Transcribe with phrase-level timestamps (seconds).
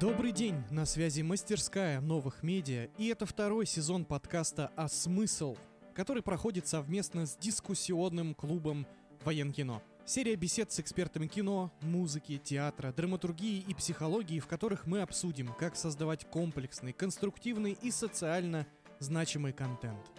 [0.00, 5.56] Добрый день, на связи мастерская новых медиа, и это второй сезон подкаста «А смысл?»,
[5.92, 8.86] который проходит совместно с дискуссионным клубом
[9.24, 9.82] «Военкино».
[10.04, 15.74] Серия бесед с экспертами кино, музыки, театра, драматургии и психологии, в которых мы обсудим, как
[15.74, 18.68] создавать комплексный, конструктивный и социально
[19.00, 20.12] значимый контент.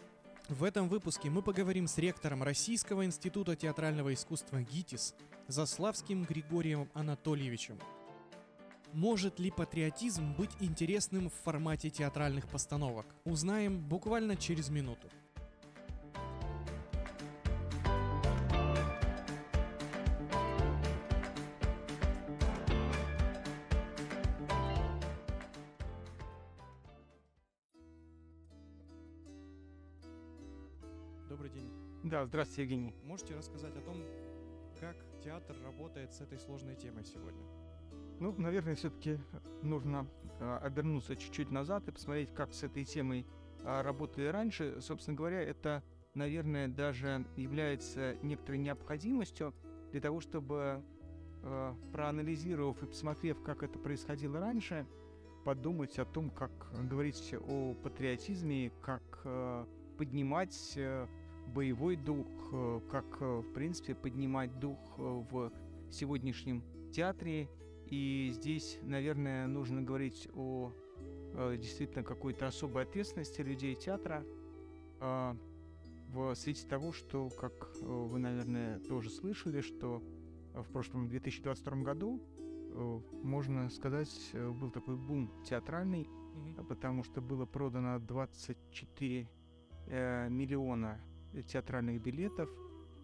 [0.50, 5.16] В этом выпуске мы поговорим с ректором Российского института театрального искусства ГИТИС
[5.48, 7.80] Заславским Григорием Анатольевичем–
[8.94, 13.06] может ли патриотизм быть интересным в формате театральных постановок?
[13.24, 15.08] Узнаем буквально через минуту.
[31.28, 31.70] Добрый день.
[32.04, 32.96] Да, здравствуйте, Евгений.
[33.04, 33.98] Можете рассказать о том,
[34.80, 37.69] как театр работает с этой сложной темой сегодня?
[38.20, 39.18] Ну, наверное, все-таки
[39.62, 40.06] нужно
[40.40, 43.26] э, обернуться чуть-чуть назад и посмотреть, как с этой темой
[43.64, 44.82] э, работали раньше.
[44.82, 45.84] Собственно говоря, это,
[46.16, 49.54] наверное, даже является некоторой необходимостью
[49.92, 50.84] для того, чтобы,
[51.44, 54.86] э, проанализировав и посмотрев, как это происходило раньше,
[55.46, 56.52] подумать о том, как
[56.90, 59.66] говорить о патриотизме, как э,
[59.98, 61.08] поднимать э,
[61.48, 65.52] боевой дух, э, как, э, в принципе, поднимать дух э, в
[65.90, 67.48] сегодняшнем театре
[67.90, 70.72] и здесь, наверное, нужно говорить о
[71.34, 74.24] э, действительно какой-то особой ответственности людей театра
[75.00, 75.36] э,
[76.10, 80.04] в свете того, что, как э, вы, наверное, тоже слышали, что
[80.54, 82.22] в прошлом 2022 году,
[82.74, 86.66] э, можно сказать, э, был такой бум театральный, mm-hmm.
[86.66, 89.28] потому что было продано 24
[89.88, 91.02] э, миллиона
[91.48, 92.50] театральных билетов.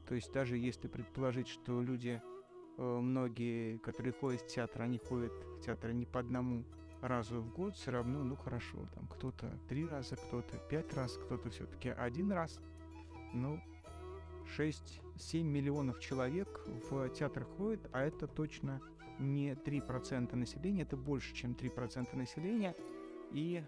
[0.08, 2.35] То есть даже если предположить, что люди Э,
[2.78, 6.64] многие, которые ходят в театр, они ходят в театр не по одному
[7.02, 11.50] разу в год, все равно, ну хорошо, там кто-то три раза, кто-то пять раз, кто-то
[11.50, 12.60] все-таки один раз.
[13.34, 13.60] Ну,
[14.58, 18.82] 6-7 миллионов человек в театр ходит, а это точно
[19.20, 22.76] не 3% населения, это больше, чем 3% населения.
[23.32, 23.64] И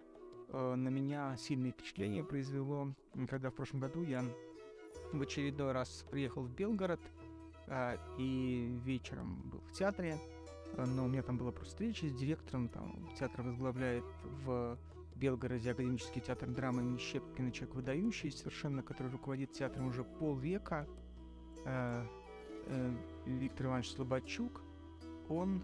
[0.49, 2.93] э, на меня сильное впечатление произвело,
[3.29, 4.23] когда в прошлом году я
[5.13, 6.99] в очередной раз приехал в Белгород–
[8.17, 10.17] и вечером был в театре,
[10.77, 14.05] но у меня там была просто встреча с директором, там театр возглавляет
[14.45, 14.77] в
[15.15, 20.87] Белгороде академический театр драмы имени Щепкина, человек выдающий совершенно, который руководит театром уже полвека,
[21.65, 22.05] э,
[22.67, 22.95] э,
[23.25, 24.61] Виктор Иванович Слободчук,
[25.29, 25.63] он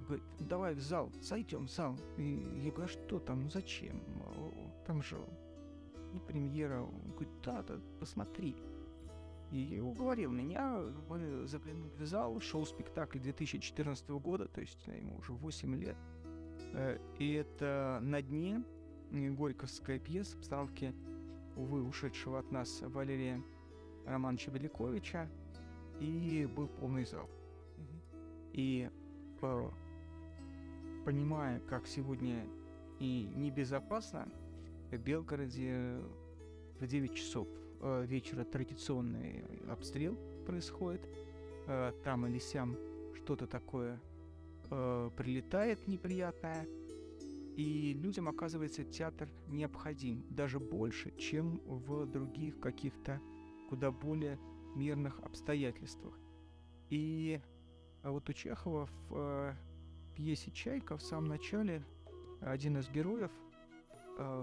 [0.00, 1.96] говорит, давай в зал, зайдем в зал.
[2.16, 4.02] И я говорю, а что там, ну зачем?
[4.86, 5.16] Там же
[6.14, 6.80] и премьера.
[6.80, 8.56] Он говорит, да, да, посмотри.
[9.50, 10.78] И уговорил меня,
[11.08, 15.96] мы заглянули в зал, шел спектакль 2014 года, то есть ему уже 8 лет.
[16.74, 18.62] Э, и это «На дне»
[19.10, 20.94] горьковская пьеса в постановке,
[21.56, 23.42] увы, ушедшего от нас Валерия
[24.04, 25.30] Романовича Беляковича,
[25.98, 27.28] и был полный зал.
[28.52, 28.90] И
[29.40, 29.70] э,
[31.06, 32.44] понимая, как сегодня
[32.98, 34.28] и небезопасно,
[34.90, 36.00] в Белгороде
[36.80, 37.48] в 9 часов
[37.80, 40.16] вечера традиционный обстрел
[40.46, 41.02] происходит.
[41.68, 42.76] Э, там или сям
[43.14, 44.00] что-то такое
[44.70, 46.66] э, прилетает неприятное.
[47.56, 53.20] И людям, оказывается, театр необходим даже больше, чем в других каких-то
[53.68, 54.38] куда более
[54.74, 56.18] мирных обстоятельствах.
[56.88, 57.40] И
[58.02, 59.56] вот у Чехова в
[60.14, 61.82] пьесе «Чайка» в самом начале
[62.40, 63.32] один из героев,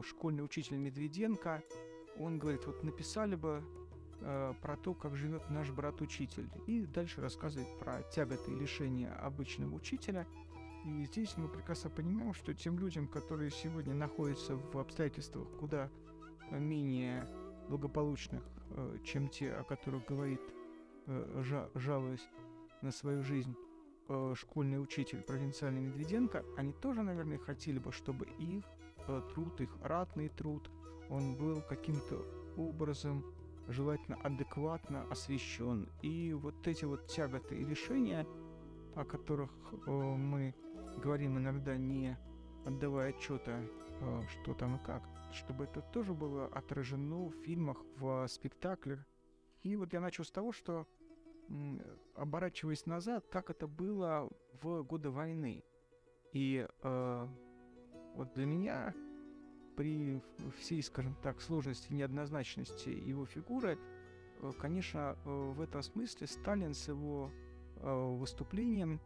[0.03, 1.63] школьный учитель Медведенко,
[2.19, 3.63] он говорит, вот написали бы
[4.21, 6.49] э, про то, как живет наш брат-учитель.
[6.67, 10.27] И дальше рассказывает про тяготы и лишения обычного учителя.
[10.85, 15.89] И здесь мы прекрасно понимаем, что тем людям, которые сегодня находятся в обстоятельствах куда
[16.51, 17.27] менее
[17.69, 20.41] благополучных, э, чем те, о которых говорит,
[21.07, 22.27] э, жа жалуясь
[22.81, 23.55] на свою жизнь,
[24.07, 28.63] э, школьный учитель провинциальный Медведенко, они тоже, наверное, хотели бы, чтобы их
[29.07, 30.69] э, труд, их ратный труд–
[31.09, 32.25] он был каким-то
[32.57, 33.23] образом
[33.67, 35.89] желательно адекватно освещен.
[36.01, 38.25] И вот эти вот тяготы и решения,
[38.95, 39.51] о которых
[39.87, 40.53] э, мы
[40.97, 42.17] говорим иногда не
[42.65, 43.61] отдавая отчета,
[44.01, 48.99] э, что там и как, чтобы это тоже было отражено в фильмах, в спектаклях.
[49.63, 50.87] И вот я начал с того, что
[52.15, 54.29] оборачиваясь назад, как это было
[54.61, 55.63] в годы войны.
[56.33, 57.27] И э,
[58.15, 58.93] вот для меня
[59.75, 60.21] при
[60.57, 63.77] всей, скажем так, сложности и неоднозначности его фигуры,
[64.41, 67.31] э, конечно, э, в этом смысле Сталин с его
[67.77, 68.99] э, выступлением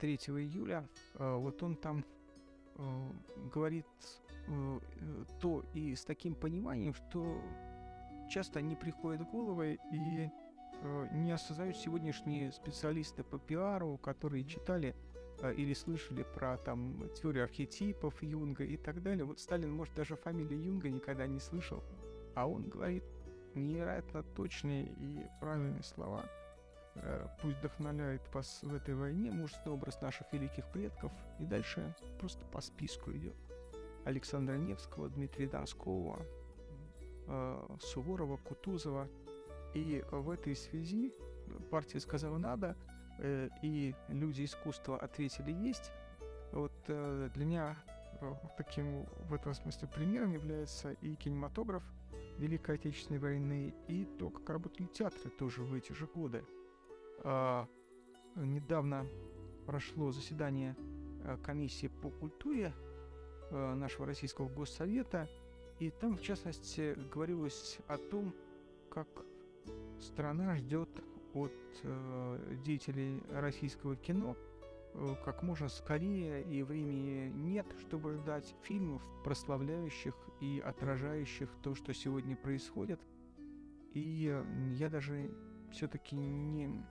[0.00, 2.04] 3 июля, вот он там
[3.52, 3.86] говорит
[5.40, 7.40] то и с таким пониманием, что
[8.30, 10.30] часто не приходит в голову и
[11.12, 14.94] не осознают сегодняшние специалисты по пиару, которые читали
[15.42, 19.24] или слышали про там теорию архетипов Юнга и так далее.
[19.24, 21.82] Вот Сталин, может, даже фамилию Юнга никогда не слышал,
[22.34, 23.04] а он говорит
[23.54, 26.24] невероятно точные и правильные слова.
[26.96, 31.12] Э, пусть вдохновляет вас в этой войне мужественный образ наших великих предков.
[31.38, 33.34] И дальше просто по списку идет.
[34.04, 36.18] Александра Невского, Дмитрия Донского,
[37.26, 39.08] э, Суворова, Кутузова.
[39.74, 41.12] И в этой связи
[41.70, 42.76] партия сказала «надо»,
[43.18, 45.92] э, и люди искусства ответили «есть».
[46.52, 47.76] Вот для меня
[48.56, 51.82] таким в этом смысле примером является и кинематограф
[52.38, 56.44] Великой Отечественной войны, и то, как работали театры тоже в эти же годы.
[57.24, 57.68] А,
[58.36, 59.06] недавно
[59.66, 60.76] прошло заседание
[61.42, 62.72] комиссии по культуре
[63.50, 65.28] нашего Российского Госсовета,
[65.78, 68.32] и там, в частности, говорилось о том,
[68.90, 69.08] как
[70.00, 70.88] страна ждет
[71.36, 71.52] от
[71.82, 74.36] э, деятелей российского кино
[74.94, 81.92] э, как можно скорее и времени нет, чтобы ждать фильмов, прославляющих и отражающих то, что
[81.92, 83.00] сегодня происходит.
[83.92, 84.42] И
[84.74, 85.30] я даже
[85.72, 86.84] все-таки не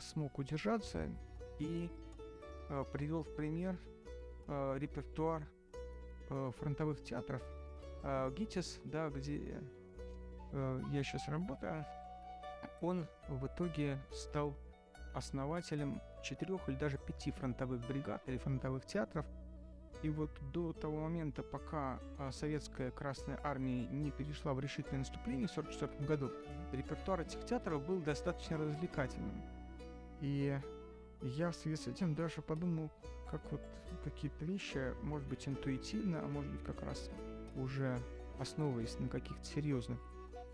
[0.00, 1.08] смог удержаться
[1.58, 1.90] и
[2.68, 3.78] э, привел в пример
[4.48, 5.46] э, репертуар
[6.28, 7.42] фронтовых театров.
[8.02, 9.60] Э, ГИТИС, да, где
[10.52, 11.86] я сейчас работаю,
[12.82, 14.54] он в итоге стал
[15.14, 19.26] основателем четырех или даже пяти фронтовых бригад или фронтовых театров.
[20.02, 25.46] И вот до того момента, пока а, советская Красная Армия не перешла в решительное наступление
[25.46, 26.32] в 1944 году,
[26.72, 29.42] репертуар этих театров был достаточно развлекательным.
[30.20, 30.58] И
[31.20, 32.90] я в связи с этим даже подумал,
[33.30, 33.60] как вот
[34.02, 37.08] какие-то вещи, может быть, интуитивно, а может быть, как раз
[37.56, 37.96] уже
[38.40, 39.98] основываясь на каких-то серьезных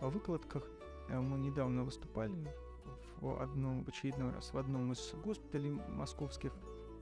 [0.01, 0.65] выкладках.
[1.09, 2.49] Э, мы недавно выступали
[3.21, 6.53] в одном, в очередной раз в одном из госпиталей московских,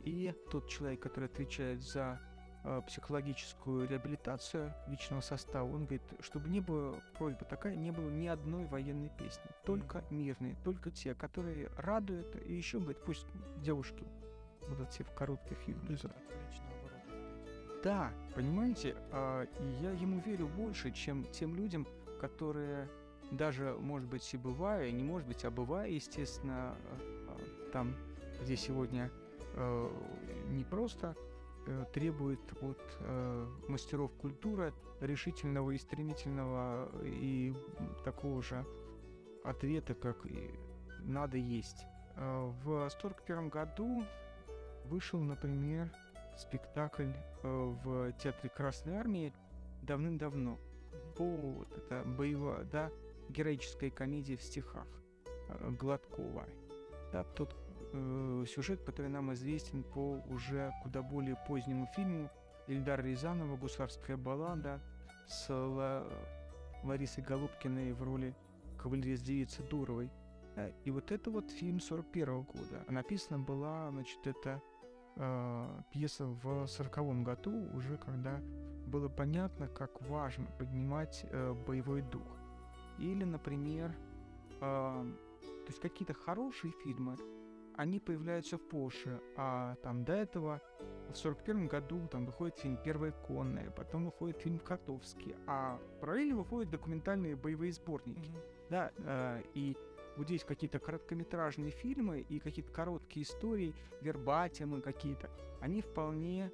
[0.04, 2.20] и тот человек, который отвечает за
[2.68, 8.26] Э, психологическую реабилитацию личного состава, он говорит, чтобы не было, просьба такая, не было ни
[8.26, 13.24] одной военной песни, только мирные, только те, которые радуют, и еще, говорит, пусть
[13.62, 14.04] девушки
[14.68, 16.10] будут все в коротких юбках.
[17.84, 21.86] Да, понимаете, а, и я ему верю больше, чем тем людям,
[22.20, 22.88] которые
[23.30, 26.76] даже, может быть, и бывая, не может быть, а бывая, естественно,
[27.28, 27.94] а, там,
[28.42, 29.10] где сегодня
[29.54, 29.90] э,
[30.50, 31.16] не просто
[31.68, 37.52] Э, требует от э, мастеров культуры решительного и стремительного и
[38.04, 38.64] такого же
[39.42, 40.54] ответа, как и
[41.00, 41.84] надо есть.
[42.14, 44.04] Э, в 1941 году
[44.84, 45.90] вышел, например,
[46.38, 47.10] спектакль
[47.42, 49.32] э, в Театре Красной Армии
[49.82, 50.60] давным-давно
[51.16, 52.92] по вот это боевая, да,
[53.28, 54.86] героическая комедия в стихах
[55.48, 56.46] э, Гладкова.
[57.12, 57.54] Да, тот
[57.92, 62.30] э, сюжет, который нам известен по уже куда более позднему фильму
[62.66, 64.80] Ильдар Рязанова «Гусарская баллада»
[65.26, 66.06] с Ла...
[66.82, 68.34] Ларисой Голубкиной в роли
[68.78, 70.10] кавалерист-девицы Дуровой.
[70.56, 72.84] Э, и вот это вот фильм 41 -го года.
[72.88, 74.60] Написана была, значит, эта
[75.16, 78.40] э, пьеса в 40 году, уже когда
[78.86, 82.35] было понятно, как важно поднимать э, боевой дух.
[82.98, 83.94] Или, например,
[84.60, 87.16] э, то есть какие-то хорошие фильмы,
[87.76, 90.62] они появляются позже, а там до этого
[91.10, 96.36] в сорок первом году там выходит фильм «Первая конная», потом выходит фильм «Котовский», а параллельно
[96.36, 98.66] выходят документальные боевые сборники, mm-hmm.
[98.70, 99.76] да, э, и
[100.16, 106.50] вот здесь какие-то короткометражные фильмы и какие-то короткие истории, вербатимы какие-то, они вполне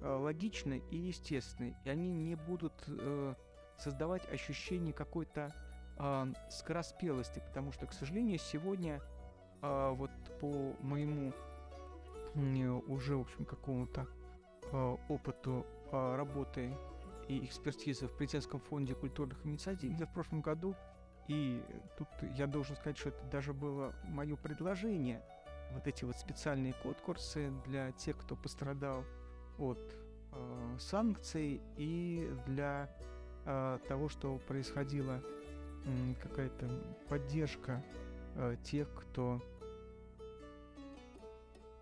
[0.00, 3.34] э, логичны и естественны, и они не будут э,
[3.78, 5.54] создавать ощущение какой-то
[5.98, 9.00] э, скороспелости, потому что, к сожалению, сегодня
[9.62, 10.10] э, вот
[10.40, 11.32] по моему
[12.88, 14.06] уже, в общем, какому-то
[14.70, 16.76] э, опыту э, работы
[17.28, 20.74] и экспертизы в Президентском фонде культурных инициатив в прошлом году,
[21.28, 21.62] и
[21.96, 25.22] тут я должен сказать, что это даже было мое предложение,
[25.72, 29.02] вот эти вот специальные конкурсы для тех, кто пострадал
[29.58, 29.78] от
[30.32, 32.90] э, санкций и для
[33.44, 35.35] э, того, что происходила э,
[36.22, 36.68] какая-то
[37.08, 37.82] поддержка
[38.34, 39.40] э, тех, кто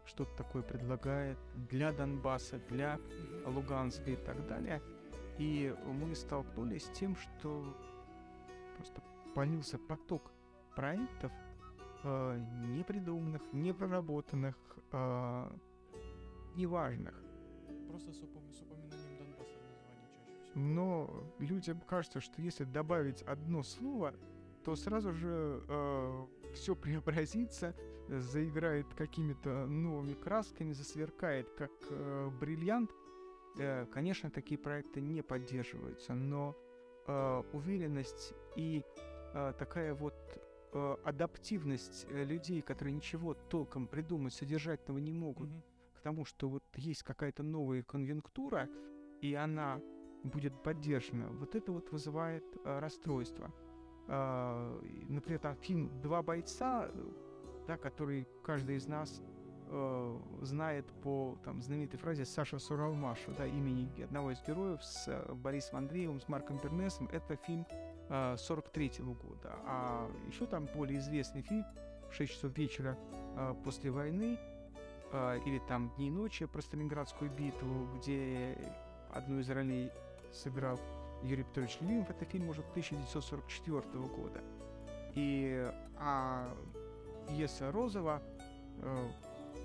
[0.07, 1.39] что-то такое предлагает
[1.71, 3.01] для Донбасса, для
[3.47, 4.81] Луганска и так далее.
[5.39, 7.65] И мы столкнулись с тем, что
[8.77, 9.03] просто
[9.35, 10.31] полился поток
[10.77, 11.33] проектов,
[12.05, 14.55] э, непридуманных, непроработанных,
[14.93, 15.51] э,
[16.55, 17.15] неважных.
[17.89, 18.53] Просто с, упом-
[20.55, 24.15] Но людям кажется, что если добавить одно слово,
[24.65, 25.63] то сразу же
[26.55, 27.75] все преобразится,
[28.09, 32.91] заиграет какими-то новыми красками, засверкает как э, бриллиант.
[33.59, 36.55] Э, конечно, такие проекты не поддерживаются, но
[37.07, 38.85] э, уверенность и
[39.33, 40.15] э, такая вот
[40.73, 45.63] э, адаптивность э, людей, которые ничего толком придумать содержательного не могут, Мгм.
[45.95, 48.69] к тому, что вот есть какая-то новая конъюнктура,
[49.23, 49.81] и она
[50.25, 53.53] будет поддержана, вот это вот вызывает э, расстройство.
[54.07, 57.13] И, например, там фильм «Два бойца», э,
[57.67, 59.23] да, который каждый из нас
[59.69, 65.33] э, знает по там, знаменитой фразе Саша Суралмашу, да, имени одного из героев с э,
[65.33, 67.09] Борисом Андреевым, с Марком Бернесом.
[67.13, 67.67] Это фильм
[68.09, 69.57] э, 43 года.
[69.67, 71.65] А еще там более известный фильм
[72.11, 72.99] «6 часов вечера
[73.37, 74.39] э, после войны»
[75.13, 78.57] э, или там «Дни и ночи» про Сталинградскую битву, где
[79.13, 79.91] одну из ролей
[80.35, 80.79] сыграл
[81.23, 82.11] Юрий Петрович Левинов.
[82.11, 84.43] Это фильм уже 1944 года.
[85.15, 86.55] И а
[87.29, 88.23] пьеса Розова
[88.83, 89.11] э,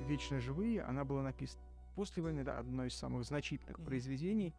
[0.08, 1.64] «Вечно живые», она была написана
[1.96, 4.54] после войны, да, одно из самых значительных произведений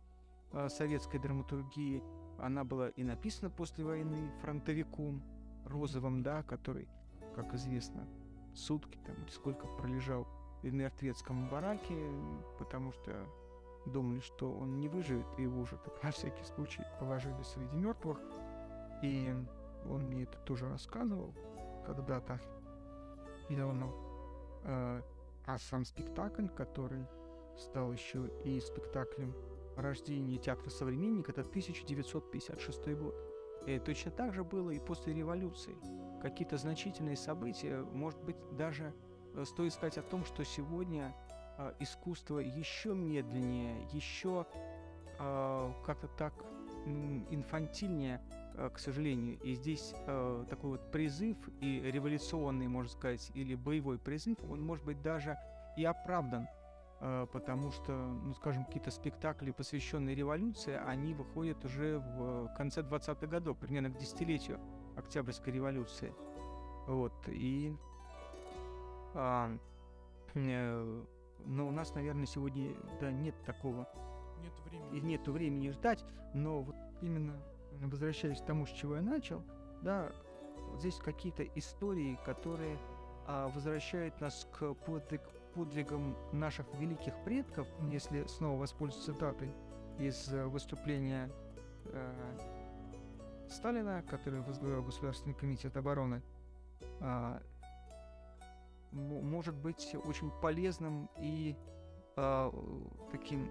[0.53, 2.03] э, советской драматургии.
[2.39, 5.23] Она была и написана после войны фронтовиком
[5.67, 6.89] Розовым, да, который,
[7.35, 8.07] как известно,
[8.55, 10.27] сутки там или сколько пролежал
[10.63, 11.95] в мертвецком бараке,
[12.59, 13.27] потому что
[13.87, 18.19] думали, что он не выживет, и его уже так на всякий случай положили среди мертвых.
[19.03, 19.35] И
[19.89, 21.35] он мне это тоже рассказывал
[21.87, 22.41] когда-то.
[23.49, 23.85] И он,
[24.65, 25.03] э,
[25.47, 27.07] а сам спектакль, который
[27.57, 29.35] стал еще и спектаклем
[29.77, 33.15] рождения театра «Современник», это 1956 год.
[33.67, 35.77] И точно так же было и после революции.
[36.23, 38.95] Какие-то значительные события, может быть, даже
[39.35, 41.15] э, стоит сказать о том, что сегодня
[41.61, 44.47] э, искусство еще медленнее, еще
[45.19, 46.33] э, как-то так
[47.31, 48.21] инфантильнее,
[48.55, 49.39] э, к сожалению.
[49.43, 54.85] И здесь э, такой вот призыв и революционный, можно сказать, или боевой призыв, он может
[54.85, 55.37] быть даже
[55.77, 56.49] и оправдан,
[57.01, 63.27] э, потому что, ну, скажем, какие-то спектакли, посвященные революции, они выходят уже в конце 20-х
[63.27, 64.59] годов, примерно к десятилетию
[64.97, 66.13] Октябрьской революции.
[66.87, 67.77] Вот, и...
[69.15, 69.57] а,
[70.35, 71.05] э,
[71.47, 73.89] но у нас, наверное, сегодня да, нет такого.
[74.43, 75.07] Нет и времени.
[75.07, 76.05] нету времени ждать,
[76.35, 77.41] но вот именно
[77.89, 79.43] возвращаясь к тому, с чего я начал,
[79.83, 80.11] да,
[80.71, 82.79] вот здесь какие-то истории, которые
[83.27, 85.23] а, возвращают нас к подвиг,
[85.55, 89.53] подвигам наших великих предков, если снова воспользоваться цитатой
[89.99, 91.31] из э, выступления
[91.87, 92.39] э,
[93.49, 96.23] Сталина, который возглавлял Государственный комитет обороны,
[97.01, 97.43] а,
[98.93, 101.57] может быть очень полезным и
[102.17, 102.53] а,
[103.11, 103.49] таким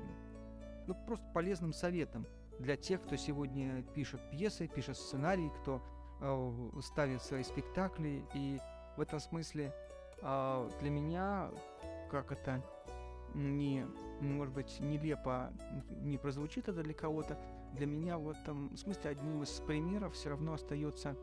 [0.87, 2.25] ну, просто полезным советом
[2.59, 5.81] для тех, кто сегодня пишет пьесы, пишет сценарий, кто
[6.21, 8.25] э, ставит свои спектакли.
[8.33, 8.59] И
[8.97, 9.73] в этом смысле
[10.21, 11.51] э, для меня,
[12.11, 12.61] как это
[13.33, 13.85] не,
[14.19, 15.53] может быть, нелепо
[16.01, 17.39] не прозвучит это для кого-то,
[17.73, 21.15] для меня в этом смысле одним из примеров все равно остается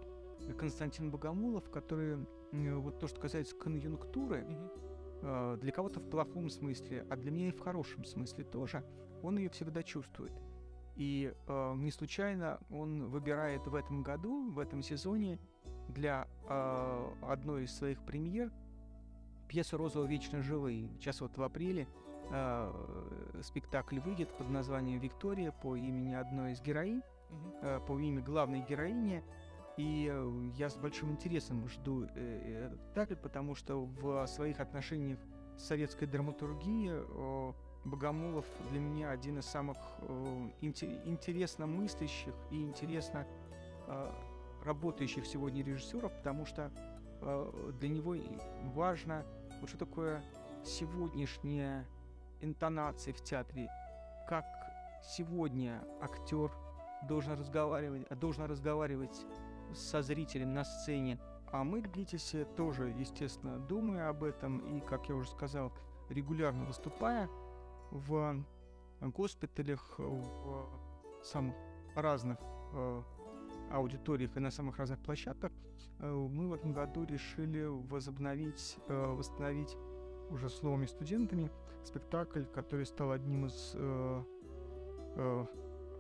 [0.59, 2.25] Константин Богомолов, который э,
[2.81, 4.47] вот то, что касается конъюнктуры,
[5.23, 8.85] э, для кого-то в плохом смысле, а для меня и в хорошем смысле тоже,
[9.23, 10.33] он ее всегда чувствует.
[10.97, 15.39] И э, не случайно он выбирает в этом году, в этом сезоне,
[15.89, 18.51] для э, одной из своих премьер
[19.49, 20.89] пьесу «Розово вечно живые».
[20.99, 21.87] Сейчас вот в апреле
[22.31, 27.53] э, спектакль выйдет под названием «Виктория» по имени одной из героинь, Мгм.
[27.63, 29.23] э, по имени главной героини.
[29.77, 35.19] И э, я с большим интересом жду э, этот спектакль, потому что в своих отношениях
[35.57, 37.53] с советской драматургией э,
[37.85, 43.27] Богомолов для меня один из самых э, инте- интересно мыслящих и интересно
[43.87, 44.13] э,
[44.65, 46.73] работающих сегодня режиссеров, потому что
[47.21, 48.17] э, для него
[48.75, 49.27] важно,
[49.61, 50.23] вот что такое
[50.65, 51.87] сегодняшняя
[52.41, 53.69] интонация в театре,
[54.27, 54.45] как
[55.03, 56.51] сегодня актер
[57.07, 59.27] должен разговаривать, должен разговаривать
[59.75, 61.19] со зрителем на сцене.
[61.53, 65.73] А мы, Гитисе, тоже, естественно, думая об этом и, как я уже сказал,
[66.09, 67.29] регулярно выступая
[67.91, 68.45] в
[69.01, 70.69] госпиталях, в
[71.23, 71.55] самых
[71.95, 72.39] разных
[72.73, 73.03] э,
[73.71, 75.53] аудиториях и на самых разных площадках,
[76.01, 79.77] э, мы в этом году решили возобновить, э, восстановить
[80.31, 81.51] уже с новыми студентами
[81.85, 84.23] спектакль, который стал одним из э,
[85.17, 85.47] э,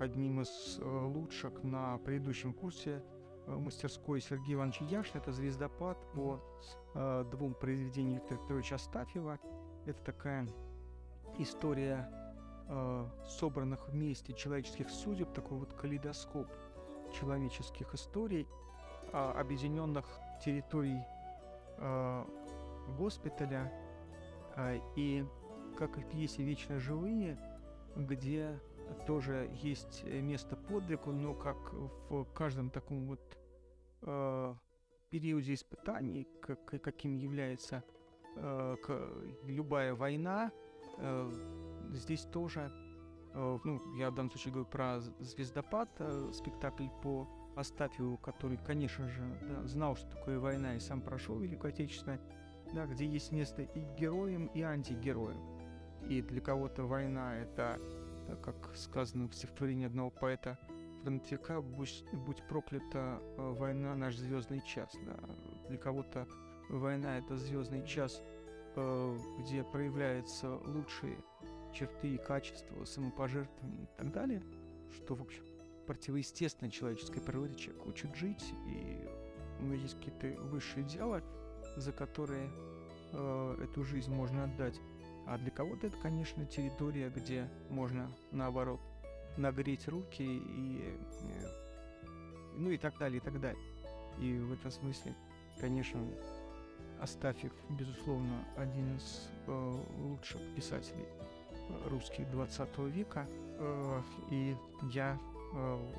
[0.00, 3.15] одним из э, лучших на предыдущем курсе э,
[3.46, 5.18] мастерской Сергея Ивановича Яшина.
[5.18, 6.40] Это «Звездопад» по
[6.94, 9.38] э, двум произведениям Виктора Петровича Астафьева.
[9.86, 10.48] Это такая
[11.38, 12.10] история
[12.68, 16.48] э, собранных вместе человеческих судеб, такой вот калейдоскоп
[17.12, 18.46] человеческих историй,
[19.12, 20.06] э, объединенных
[20.44, 21.00] территорий
[21.78, 22.24] э,
[22.98, 23.72] госпиталя
[24.56, 25.24] э, и
[25.78, 27.38] как и в пьесе «Вечно живые»,
[27.94, 28.58] где
[29.06, 31.56] тоже есть место подвигу, но как
[32.10, 33.38] в каждом таком вот
[34.02, 34.54] э,
[35.10, 37.84] периоде испытаний, как, каким является
[38.36, 39.08] э, к,
[39.44, 40.52] любая война,
[40.98, 41.30] э,
[41.92, 42.70] здесь тоже,
[43.34, 49.08] э, ну, я в данном случае говорю про «Звездопад», э, спектакль по Астафьеву, который, конечно
[49.08, 52.20] же, да, знал, что такое война и сам прошел Великую Отечественную,
[52.74, 55.40] да, где есть место и героям, и антигероям.
[56.08, 57.80] И для кого-то война— это,
[58.42, 60.58] как сказано в стихотворении одного поэта,
[61.02, 64.92] фронтовика «Будь, будь проклята э, война, наш звездный час».
[65.04, 65.16] Да.
[65.68, 66.26] Для кого-то
[66.68, 68.22] война— это звездный час,
[68.74, 71.16] э, где проявляются лучшие
[71.72, 74.42] черты и качества, самопожертвования и так далее,
[74.92, 75.44] что, в общем,
[75.86, 77.54] противоестественно человеческой природе.
[77.54, 79.08] Человек учит жить, и
[79.60, 81.22] у него есть какие-то высшие идеалы,
[81.76, 82.50] за которые
[83.12, 84.80] э, эту жизнь можно отдать.
[85.26, 88.80] А для кого-то это, конечно, территория, где можно, наоборот,
[89.36, 90.80] нагреть руки и,
[91.22, 91.46] э,
[92.54, 93.62] ну и так далее, и так далее.
[94.18, 95.14] И в этом смысле,
[95.60, 96.00] конечно,
[97.00, 101.06] Астафьев, безусловно, один из э, лучших писателей
[101.86, 103.26] русских 20 века.
[103.58, 104.56] Э, и
[104.92, 105.18] я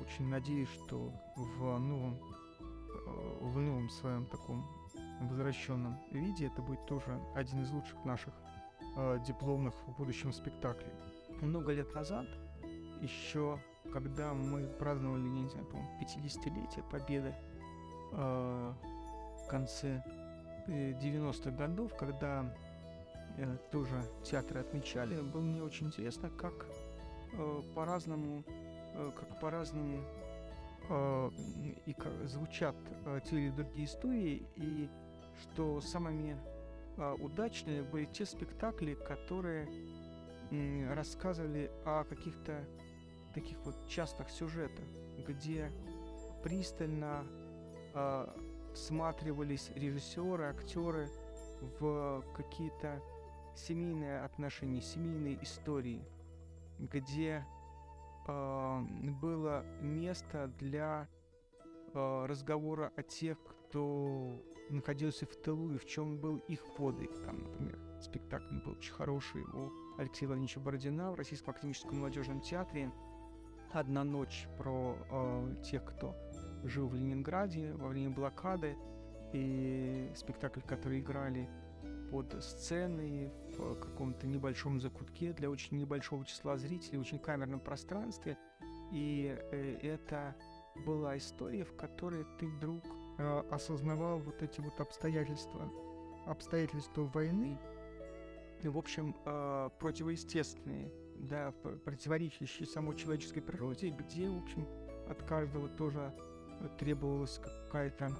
[0.00, 2.16] очень надеюсь, что в новом,
[3.40, 4.64] в новом своем таком
[5.22, 8.32] возвращенном виде это будет тоже один из лучших наших
[8.96, 10.92] э, дипломных в будущем спектаклей.
[11.40, 12.26] Много лет назад
[13.00, 13.60] еще
[13.92, 17.34] когда мы праздновали, не знаю, по-моему, 50-летие Победы
[18.12, 18.72] э,
[19.44, 20.02] в конце
[20.66, 22.54] 90-х э, годов, когда
[23.36, 26.66] э, тоже театры отмечали, было мне очень интересно, как
[27.32, 28.44] э, по-разному,
[28.94, 30.04] э, как по-разному
[30.88, 31.30] э,
[31.86, 34.88] и как звучат э, те или другие истории, и
[35.42, 36.36] что самыми
[36.98, 39.68] удачными были те спектакли, которые
[40.94, 42.66] рассказывали о каких-то
[43.34, 44.84] таких вот частых сюжетах,
[45.26, 45.70] где
[46.42, 47.24] пристально
[47.94, 48.26] э,
[48.74, 51.08] всматривались режиссеры, актеры
[51.78, 53.00] в какие-то
[53.54, 56.02] семейные отношения, семейные истории,
[56.78, 57.44] где
[58.26, 58.80] э,
[59.20, 61.08] было место для
[61.94, 67.10] разговора о тех, кто находился в тылу и в чем был их подвиг.
[67.24, 72.90] Там, например, спектакль был очень хороший у Алексея Владимировича Бородина в Российском академическом молодежном театре
[73.72, 76.14] одна ночь про э, тех, кто
[76.64, 78.76] жил в Ленинграде во время блокады,
[79.34, 81.50] и спектакль, который играли
[82.10, 88.38] под сценой в каком-то небольшом закутке для очень небольшого числа зрителей, очень камерном пространстве.
[88.90, 90.34] И э, это
[90.86, 92.82] была история, в которой ты вдруг
[93.18, 95.70] э, осознавал вот эти вот обстоятельства,
[96.26, 97.58] обстоятельства войны,
[98.62, 101.52] и, в общем, э, противоестественные да,
[101.84, 104.66] противоречащие самой человеческой природе, где, в общем,
[105.08, 106.14] от каждого тоже
[106.78, 108.16] требовалась какая-то,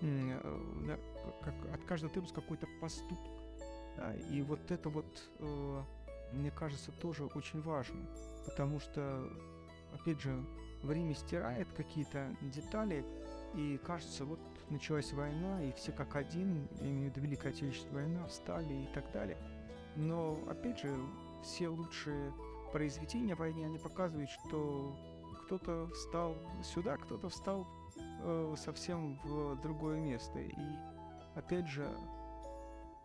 [0.00, 0.40] э,
[0.86, 0.98] да,
[1.42, 3.18] как, от каждого требовался какой-то поступок.
[3.96, 5.30] Да, и вот это вот,
[6.32, 8.06] мне кажется, тоже очень важно,
[8.46, 9.28] потому что,
[9.92, 10.42] опять же,
[10.82, 13.04] время стирает какие-то детали,
[13.54, 14.38] и кажется, вот
[14.70, 18.86] началась война, и все как один, я имею в виду Великая Отечественная война, встали и
[18.94, 19.36] так далее.
[19.96, 20.94] Но, опять же,
[21.42, 22.32] все лучшие
[22.72, 24.96] произведения о войне, они показывают, что
[25.44, 27.66] кто-то встал сюда, кто-то встал
[28.22, 30.38] э, совсем в другое место.
[30.38, 30.54] И
[31.34, 31.88] опять же,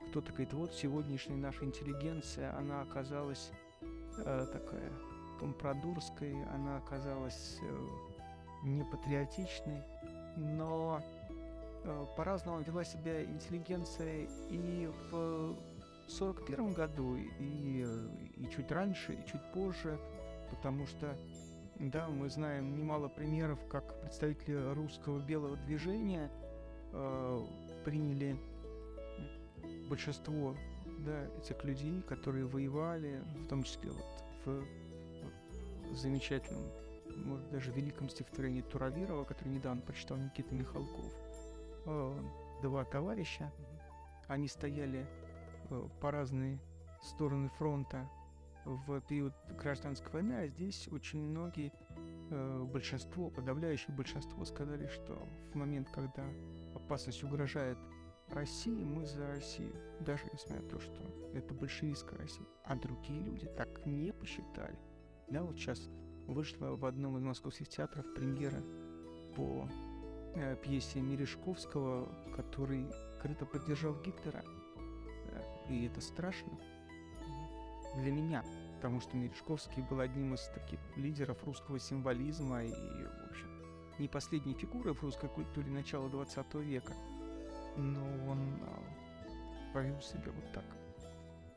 [0.09, 4.91] кто-то говорит, вот сегодняшняя наша интеллигенция, она оказалась э, такая
[5.39, 7.87] компрадурской, она оказалась э,
[8.63, 9.83] непатриотичной,
[10.35, 11.01] но
[11.83, 15.55] э, по-разному вела себя интеллигенция и в
[16.05, 17.85] в 1941 году и,
[18.37, 19.99] и чуть раньше, и чуть позже,
[20.51, 21.17] потому что,
[21.79, 26.29] да, мы знаем немало примеров, как представители русского белого движения
[26.91, 27.45] э,
[27.83, 28.37] приняли
[29.89, 30.55] большинство
[30.99, 36.63] да, этих людей, которые воевали, в том числе вот в, в замечательном,
[37.15, 41.13] может, даже великом стихотворении Туравирова, который недавно прочитал Никита Михалков.
[41.85, 42.19] Э,
[42.61, 43.51] два товарища,
[44.27, 45.07] они стояли
[45.69, 46.59] Э, по разные
[47.01, 48.07] стороны фронта
[48.65, 51.71] в период гражданской войны, а здесь очень многие,
[52.31, 56.25] э, большинство, подавляющее большинство сказали, что в момент, когда
[56.73, 57.77] опасность угрожает
[58.29, 62.47] России, мы за Россию, даже несмотря на то, что это большевистская Россия.
[62.63, 64.77] А другие люди так не посчитали.
[65.29, 65.89] Да, вот сейчас
[66.27, 68.61] вышла в одном из московских театров премьера
[69.35, 69.67] по
[70.35, 74.43] э, пьесе Мережковского, который открыто поддержал Гитлера.
[75.27, 76.51] Э, и это страшно
[77.95, 78.43] для меня,
[78.75, 83.47] потому что Мережковский был одним из таких лидеров русского символизма и, в общем,
[83.99, 86.93] не последней фигуры в русской культуре начала 20 века,
[87.77, 90.65] но он э, повел себя вот так.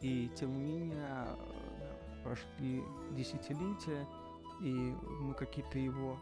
[0.00, 1.26] И тем не менее
[2.22, 2.82] прошли
[3.16, 4.06] десятилетия,
[4.60, 6.18] и мы какие-то его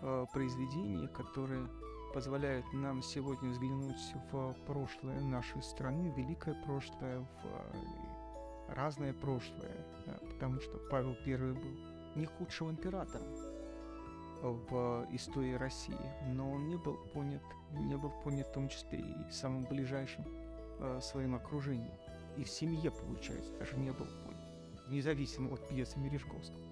[0.00, 1.68] э, произведения, которые
[2.14, 9.86] позволяют нам сегодня взглянуть в прошлое нашей страны, великое прошлое, в э, разное прошлое,
[10.30, 13.26] потому что Павел I был не худшим императором
[14.42, 15.96] в истории России,
[16.34, 17.42] но он не был понят,
[17.72, 20.24] не был понят в том числе и самым ближайшим
[20.80, 21.94] э, своим окружением.
[22.36, 26.71] И в семье, получается, даже не был понят, независимо от пьесы Мережковского.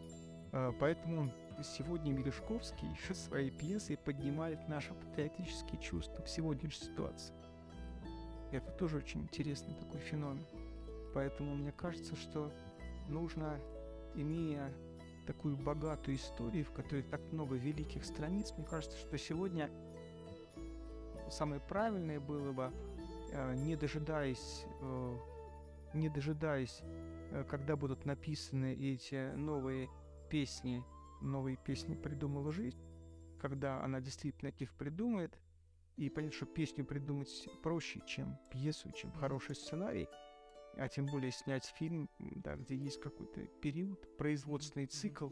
[0.53, 1.31] Э, поэтому
[1.63, 7.35] сегодня Мережковский своей пьесой поднимает наши патриотические чувства в сегодняшней ситуации.
[8.51, 10.45] Это тоже очень интересный такой феномен.
[11.15, 12.53] Поэтому мне кажется, что
[13.09, 13.59] нужно,
[14.15, 14.73] имея
[15.27, 19.71] такую богатую историю, в которой так много великих страниц, мне кажется, что сегодня
[21.31, 22.73] самое правильное было бы,
[23.33, 25.17] э, не дожидаясь, э,
[25.95, 26.83] не дожидаясь,
[27.49, 29.89] когда будут написаны эти новые
[30.31, 30.83] песни
[31.21, 32.81] новые песни придумала жизнь,
[33.39, 35.39] когда она действительно их придумает,
[35.97, 40.09] и понятно, что песню придумать проще, чем пьесу, чем хороший сценарий,
[40.77, 45.29] а тем более снять фильм, да, где есть какой-то период, производственный цикл,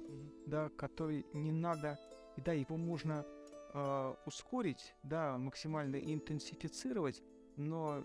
[0.46, 1.98] да, который не надо,
[2.37, 3.24] и да, его можно
[3.72, 7.22] э, ускорить, да, максимально интенсифицировать,
[7.56, 8.02] но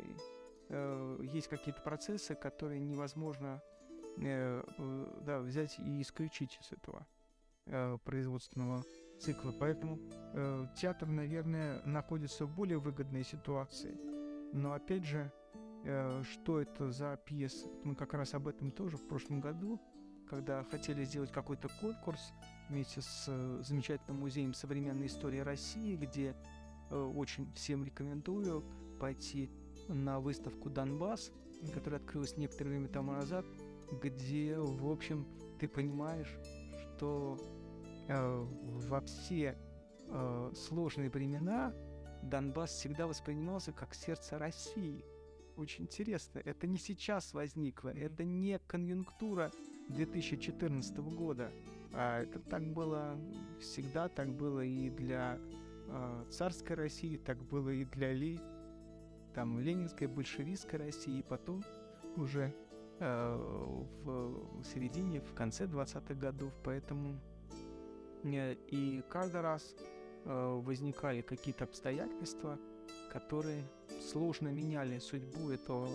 [0.70, 3.62] э, есть какие-то процессы, которые невозможно
[4.18, 7.06] да, взять и исключить из этого
[7.66, 8.84] э, производственного
[9.20, 9.54] цикла.
[9.60, 10.00] Поэтому
[10.34, 13.98] э, театр, наверное, находится в более выгодной ситуации.
[14.54, 15.32] Но опять же,
[15.84, 17.68] э, что это за пьеса?
[17.84, 19.82] Мы как раз об этом тоже в прошлом году,
[20.30, 22.34] когда хотели сделать какой-то конкурс
[22.70, 26.36] вместе с э, замечательным музеем современной истории России, где
[26.90, 28.64] э, очень всем рекомендую
[29.00, 29.50] пойти
[29.88, 31.32] на выставку Донбасс,
[31.74, 33.46] которая открылась некоторое время тому назад,
[34.02, 35.28] где, в общем,
[35.60, 36.34] ты понимаешь,
[36.96, 37.38] что
[38.08, 38.46] э,
[38.90, 39.58] во все
[40.08, 41.74] э, сложные времена
[42.24, 45.04] Донбасс всегда воспринимался как сердце России.
[45.56, 49.52] Очень интересно, это не сейчас возникло, это не конъюнктура
[49.90, 51.52] 2014 года,
[51.94, 53.20] а это так было
[53.60, 55.38] всегда, так было и для
[55.88, 58.40] э, царской России, так было и для Ли,
[59.36, 61.64] там ленинской, большевистской России, и потом
[62.16, 62.54] уже
[63.04, 67.20] в середине, в конце 20-х годов, поэтому
[68.24, 69.76] э, и каждый раз
[70.26, 72.58] э, возникали какие-то обстоятельства,
[73.12, 73.64] которые
[74.12, 75.90] сложно меняли судьбу этого,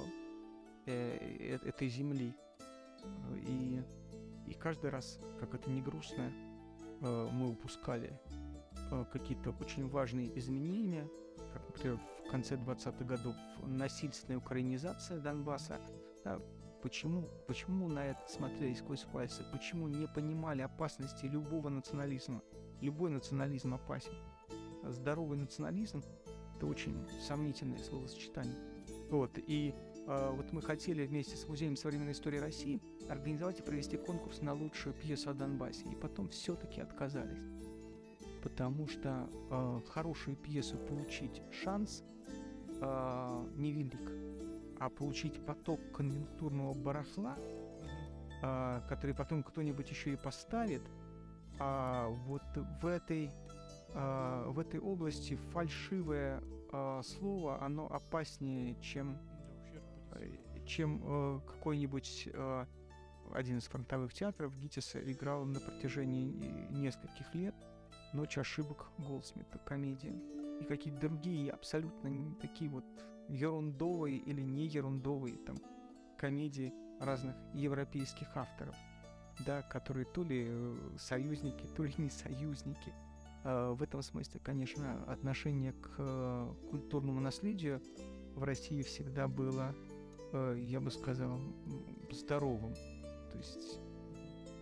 [0.86, 2.34] э, э, этой земли.
[3.46, 3.82] И,
[4.46, 6.32] и каждый раз, как это не грустно,
[7.00, 8.18] э, мы упускали
[8.90, 11.08] э, какие-то очень важные изменения,
[11.52, 15.80] как, например, в конце 20-х годов насильственная украинизация Донбасса,
[16.82, 19.42] Почему, почему на это смотрели сквозь пальцы?
[19.52, 22.40] Почему не понимали опасности любого национализма?
[22.80, 24.12] Любой национализм опасен.
[24.84, 26.04] Здоровый национализм–
[26.56, 28.56] это очень сомнительное словосочетание.
[29.10, 29.74] Вот, и
[30.06, 34.54] э, вот мы хотели вместе с Музеем современной истории России организовать и провести конкурс на
[34.54, 35.84] лучшую пьесу о Донбассе.
[35.90, 37.42] И потом все-таки отказались.
[38.42, 42.04] Потому что э, хорошую пьесу получить шанс
[42.80, 44.37] э, невелик
[44.80, 47.36] а получить поток конъюнктурного барахла,
[48.42, 50.82] а, который потом кто-нибудь еще и поставит,
[51.58, 52.42] а вот
[52.80, 53.30] в этой,
[53.94, 59.18] а, в этой области фальшивое а, слово, оно опаснее, чем,
[60.12, 60.30] э,
[60.66, 62.66] чем а, какой-нибудь а,
[63.32, 67.54] один из фронтовых театров Гитиса играл на протяжении нескольких лет
[68.12, 70.14] «Ночь ошибок» Голдсмита, комедия.
[70.60, 72.84] И какие-то другие абсолютно такие вот
[73.28, 75.56] ерундовые или не ерундовые там
[76.18, 78.74] комедии разных европейских авторов,
[79.46, 82.92] да, которые то ли э, союзники, то ли не союзники.
[83.44, 87.80] А, в этом смысле, конечно, отношение к э, культурному наследию
[88.34, 89.74] в России всегда было,
[90.32, 91.38] э, я бы сказал,
[92.10, 92.74] здоровым.
[93.30, 93.80] То есть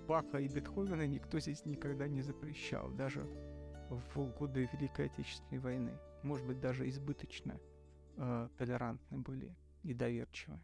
[0.07, 3.27] Баха и Бетховена никто здесь никогда не запрещал, даже
[3.89, 5.93] в годы Великой Отечественной войны.
[6.23, 7.59] Может быть, даже избыточно
[8.17, 10.59] э, толерантны были и доверчивы.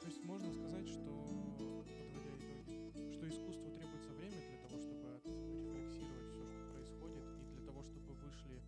[0.00, 6.30] То есть можно сказать, что, подводя итоги, что искусству требуется время для того, чтобы отрефлексировать
[6.32, 8.62] все, что происходит, и для того, чтобы вышли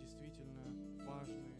[0.00, 0.64] действительно
[1.06, 1.56] важные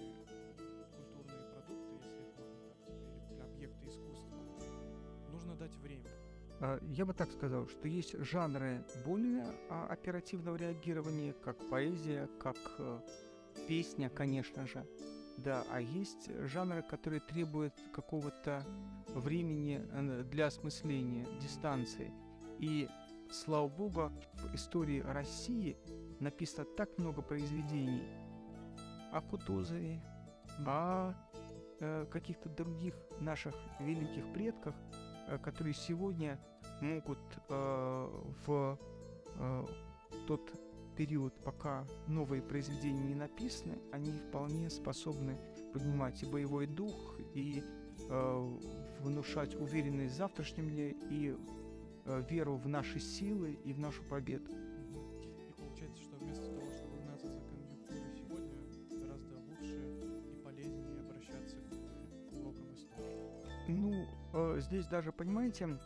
[0.94, 2.90] культурные продукты, если их можно так,
[3.31, 4.37] или объекты искусства,
[5.31, 6.11] нужно дать время.
[6.61, 12.57] А, я бы так сказал, что есть жанры более а, оперативного реагирования, как поэзия, как
[12.79, 13.00] э,
[13.68, 14.87] песня, конечно же.
[15.38, 18.64] Да, а есть жанры, которые требуют какого-то
[19.09, 22.12] времени э, для осмысления, дистанции.
[22.59, 22.88] И,
[23.31, 25.77] слава богу, в истории России
[26.20, 28.03] написано так много произведений
[29.12, 30.01] о Кутузове,
[30.64, 31.12] о
[31.81, 34.75] э, каких-то других наших великих предках,
[35.29, 36.38] э, которые сегодня
[36.81, 37.18] могут
[37.49, 38.79] в
[40.27, 40.40] тот
[40.94, 45.38] период, пока новые произведения не написаны, они вполне способны
[45.72, 47.62] поднимать и боевой дух, и
[48.09, 48.59] э,
[49.00, 51.37] внушать уверенность в завтрашнем дне, и
[52.04, 54.50] э, веру в наши силы и в нашу победу.
[54.50, 58.59] И получается, что вместо того, чтобы гнаться за конъюнктурой сегодня,
[59.00, 63.68] гораздо лучше и полезнее обращаться к урокам истории.
[63.68, 65.78] Ну, э, здесь даже, понимаете,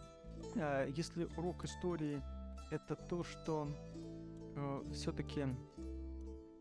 [0.54, 2.22] э, если урок истории
[2.70, 3.68] это то, что
[4.58, 5.46] э, все-таки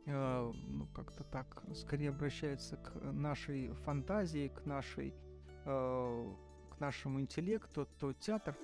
[0.05, 5.13] э, ну, как-то так скорее обращается к нашей фантазии, к нашей
[5.65, 6.33] э,
[6.69, 8.55] к нашему интеллекту, то театр,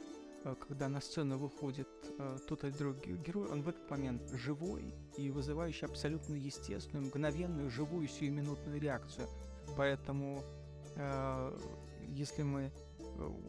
[0.68, 1.88] когда на сцену выходит
[2.48, 8.08] тот или другой герой, он в этот момент живой и вызывающий абсолютно естественную, мгновенную, живую,
[8.08, 9.28] сиюминутную реакцию.
[9.76, 10.44] Поэтому,
[12.08, 12.72] если мы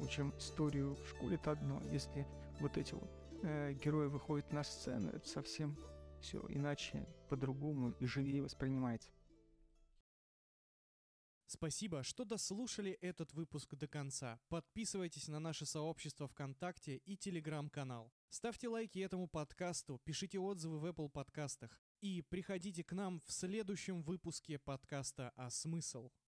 [0.00, 1.82] учим историю в школе, это одно.
[1.90, 2.26] Если
[2.60, 3.10] вот эти вот
[3.44, 5.78] э, герои выходят на сцену, это совсем
[6.20, 9.10] все иначе, по-другому и живее воспринимается.
[11.46, 14.40] Спасибо, что дослушали этот выпуск до конца.
[14.48, 18.12] Подписывайтесь на наше сообщество ВКонтакте и Телеграм-канал.
[18.30, 24.02] Ставьте лайки этому подкасту, пишите отзывы в Apple подкастах и приходите к нам в следующем
[24.02, 26.10] выпуске подкаста «А смысл?».